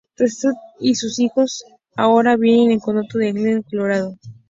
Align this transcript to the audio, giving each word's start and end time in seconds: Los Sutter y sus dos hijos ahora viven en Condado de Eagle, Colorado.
Los 0.17 0.39
Sutter 0.39 0.57
y 0.79 0.95
sus 0.95 1.11
dos 1.11 1.19
hijos 1.19 1.63
ahora 1.95 2.35
viven 2.35 2.71
en 2.71 2.79
Condado 2.79 3.19
de 3.19 3.27
Eagle, 3.29 3.63
Colorado. 3.69 4.15